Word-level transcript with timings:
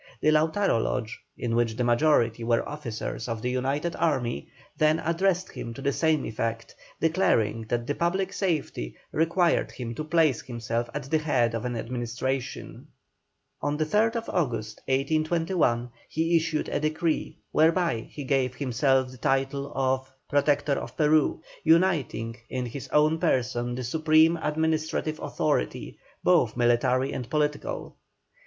The 0.19 0.29
Lautaro 0.31 0.81
Lodge, 0.83 1.21
in 1.37 1.55
which 1.55 1.75
the 1.75 1.83
majority 1.83 2.43
were 2.43 2.67
officers 2.67 3.27
of 3.27 3.43
the 3.43 3.51
united 3.51 3.95
army, 3.97 4.47
then 4.75 4.97
addressed 4.97 5.51
him 5.51 5.75
to 5.75 5.81
the 5.83 5.91
same 5.91 6.25
effect, 6.25 6.75
declaring 6.99 7.65
that 7.69 7.85
the 7.85 7.93
public 7.93 8.33
safety 8.33 8.95
required 9.11 9.69
him 9.69 9.93
to 9.93 10.03
place 10.03 10.41
himself 10.41 10.89
at 10.95 11.03
the 11.03 11.19
head 11.19 11.53
of 11.53 11.65
an 11.65 11.75
administration. 11.75 12.87
On 13.61 13.77
the 13.77 13.85
3rd 13.85 14.15
August, 14.27 14.79
1821, 14.87 15.91
he 16.09 16.35
issued 16.35 16.67
a 16.69 16.79
decree, 16.79 17.37
whereby 17.51 18.07
he 18.09 18.23
gave 18.23 18.55
himself 18.55 19.11
the 19.11 19.17
title 19.19 19.71
of 19.75 20.11
"Protector 20.27 20.73
of 20.79 20.97
Peru," 20.97 21.43
uniting 21.63 22.37
in 22.49 22.65
his 22.65 22.87
own 22.87 23.19
person 23.19 23.75
the 23.75 23.83
supreme 23.83 24.35
administrative 24.37 25.19
authority, 25.19 25.99
both 26.23 26.57
military 26.57 27.13
and 27.13 27.29
political. 27.29 27.97